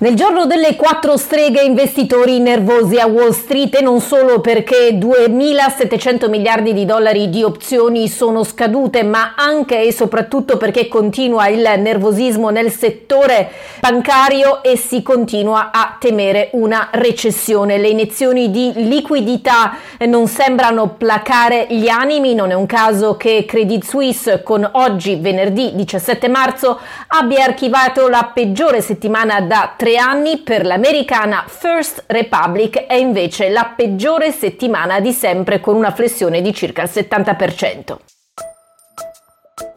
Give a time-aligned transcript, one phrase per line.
[0.00, 6.28] Nel giorno delle quattro streghe investitori nervosi a Wall Street e non solo perché 2.700
[6.28, 12.50] miliardi di dollari di opzioni sono scadute, ma anche e soprattutto perché continua il nervosismo
[12.50, 13.50] nel settore
[13.80, 17.78] bancario e si continua a temere una recessione.
[17.78, 23.82] Le iniezioni di liquidità non sembrano placare gli animi, non è un caso che Credit
[23.82, 26.78] Suisse con oggi venerdì 17 marzo
[27.08, 33.48] abbia archivato la peggiore settimana da tre tre anni per l'americana First Republic è invece
[33.48, 37.96] la peggiore settimana di sempre con una flessione di circa il 70%.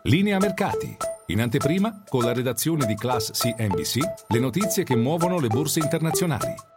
[0.03, 0.97] Linea mercati.
[1.27, 6.70] In anteprima, con la redazione di Class CNBC, le notizie che muovono le borse internazionali.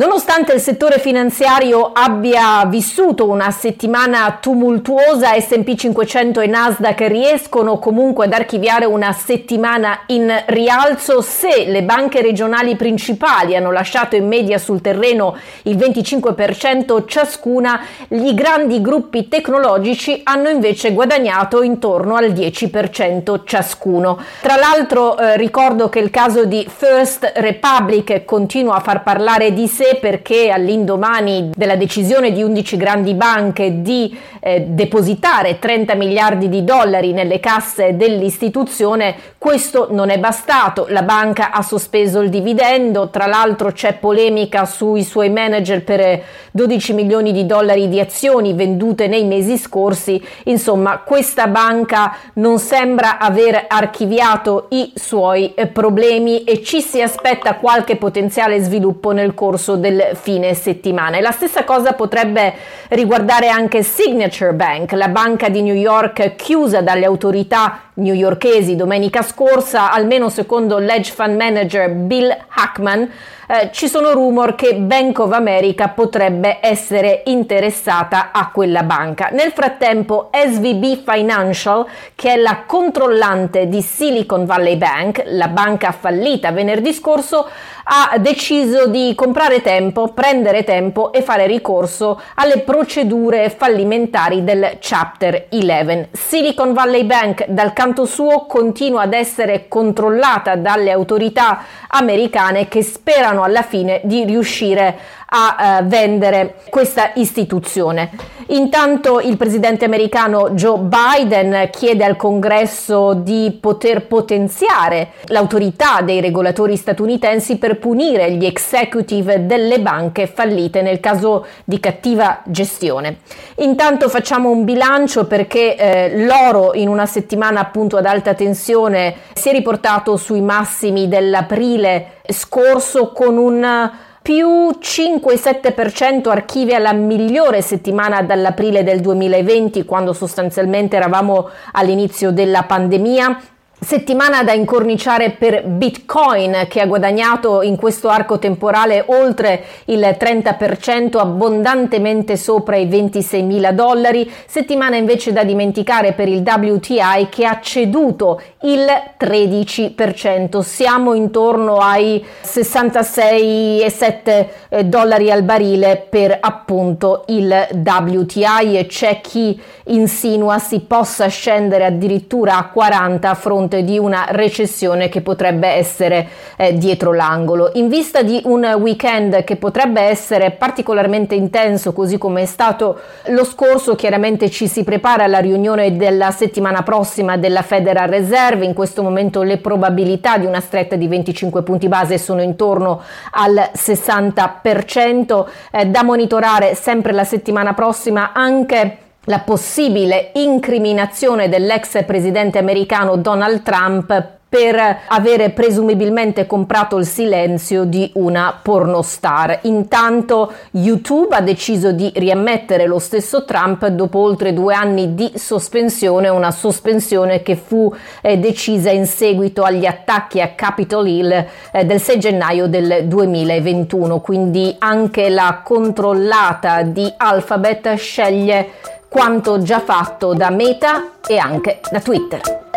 [0.00, 8.24] Nonostante il settore finanziario abbia vissuto una settimana tumultuosa, SP 500 e Nasdaq riescono comunque
[8.24, 14.56] ad archiviare una settimana in rialzo se le banche regionali principali hanno lasciato in media
[14.56, 23.40] sul terreno il 25% ciascuna, i grandi gruppi tecnologici hanno invece guadagnato intorno al 10%
[23.44, 24.18] ciascuno.
[24.40, 29.68] Tra l'altro eh, ricordo che il caso di First Republic continua a far parlare di
[29.68, 36.64] sé perché all'indomani della decisione di 11 grandi banche di eh, depositare 30 miliardi di
[36.64, 40.86] dollari nelle casse dell'istituzione, questo non è bastato.
[40.88, 46.92] La banca ha sospeso il dividendo, tra l'altro c'è polemica sui suoi manager per 12
[46.94, 50.22] milioni di dollari di azioni vendute nei mesi scorsi.
[50.44, 57.56] Insomma, questa banca non sembra aver archiviato i suoi eh, problemi e ci si aspetta
[57.56, 61.16] qualche potenziale sviluppo nel corso del fine settimana.
[61.16, 62.54] E la stessa cosa potrebbe
[62.90, 69.90] riguardare anche Signature Bank, la banca di New York chiusa dalle autorità newyorkesi domenica scorsa,
[69.90, 73.08] almeno secondo l'edge fund manager Bill Hackman,
[73.52, 79.30] eh, ci sono rumor che Bank of America potrebbe essere interessata a quella banca.
[79.32, 86.52] Nel frattempo SVB Financial, che è la controllante di Silicon Valley Bank, la banca fallita
[86.52, 87.48] venerdì scorso,
[87.82, 95.46] ha deciso di comprare tempo, prendere tempo e fare ricorso alle procedure fallimentari del Chapter
[95.48, 96.08] 11.
[96.10, 103.44] Silicon Valley Bank dal canto suo continua ad essere controllata dalle autorità americane che sperano
[103.44, 108.10] alla fine di riuscire a eh, vendere questa istituzione.
[108.48, 116.76] Intanto il presidente americano Joe Biden chiede al congresso di poter potenziare l'autorità dei regolatori
[116.76, 123.18] statunitensi per punire gli executive delle banche fallite nel caso di cattiva gestione.
[123.56, 129.48] Intanto facciamo un bilancio perché eh, l'oro in una settimana appunto ad alta tensione si
[129.48, 133.90] è riportato sui massimi dell'aprile scorso con un
[134.22, 143.40] più 5-7% archivia la migliore settimana dall'aprile del 2020 quando sostanzialmente eravamo all'inizio della pandemia
[143.82, 151.16] Settimana da incorniciare per Bitcoin che ha guadagnato in questo arco temporale oltre il 30%,
[151.16, 154.30] abbondantemente sopra i 26 mila dollari.
[154.46, 158.84] Settimana invece da dimenticare per il WTI che ha ceduto il
[159.18, 160.60] 13%.
[160.60, 169.58] Siamo intorno ai 66,7 eh, dollari al barile per appunto il WTI e c'è chi
[169.84, 175.68] insinua si possa scendere addirittura a 40 a fronte fronte di una recessione che potrebbe
[175.68, 177.70] essere eh, dietro l'angolo.
[177.74, 183.44] In vista di un weekend che potrebbe essere particolarmente intenso, così come è stato lo
[183.44, 188.64] scorso, chiaramente ci si prepara alla riunione della settimana prossima della Federal Reserve.
[188.64, 193.00] In questo momento le probabilità di una stretta di 25 punti base sono intorno
[193.32, 195.46] al 60%.
[195.70, 203.62] Eh, da monitorare sempre la settimana prossima anche la possibile incriminazione dell'ex presidente americano Donald
[203.62, 209.60] Trump per avere presumibilmente comprato il silenzio di una pornostar.
[209.62, 216.28] Intanto YouTube ha deciso di riammettere lo stesso Trump dopo oltre due anni di sospensione,
[216.28, 222.00] una sospensione che fu eh, decisa in seguito agli attacchi a Capitol Hill eh, del
[222.00, 224.18] 6 gennaio del 2021.
[224.18, 232.00] Quindi anche la controllata di Alphabet sceglie quanto già fatto da Meta e anche da
[232.00, 232.69] Twitter.